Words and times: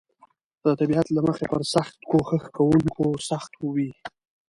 د 0.63 0.65
طبیعت 0.79 1.07
له 1.15 1.21
مخې 1.27 1.45
پر 1.51 1.61
سخت 1.73 1.95
کوښښ 2.09 2.43
کونکو 2.57 3.05
سخت 3.29 3.51
وي. 3.73 3.89